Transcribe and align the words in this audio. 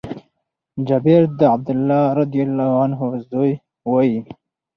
جابر 0.87 1.23
د 1.39 1.41
عبدالله 1.53 2.03
رضي 2.19 2.41
الله 2.47 2.71
عنه 2.83 2.99
زوی 3.29 3.51
وايي: 3.91 4.17